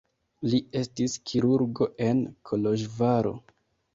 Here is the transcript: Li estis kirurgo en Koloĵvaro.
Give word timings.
Li 0.53 0.59
estis 0.79 1.17
kirurgo 1.31 1.87
en 2.07 2.23
Koloĵvaro. 2.51 3.35